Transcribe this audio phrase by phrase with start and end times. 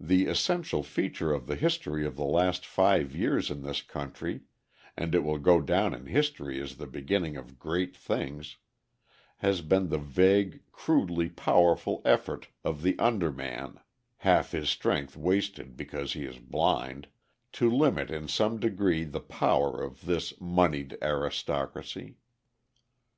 [0.00, 4.40] The essential feature of the history of the last five years in this country,
[4.96, 8.56] and it will go down in history as the beginning of great things,
[9.40, 13.78] has been the vague, crudely powerful effort of the underman
[14.16, 17.08] (half his strength wasted because he is blind)
[17.52, 22.16] to limit in some degree the power of this moneyed aristocracy.